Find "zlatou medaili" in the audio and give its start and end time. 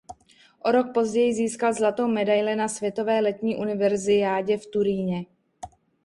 1.73-2.55